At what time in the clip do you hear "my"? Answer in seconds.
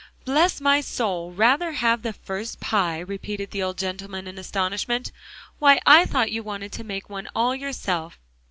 0.59-0.81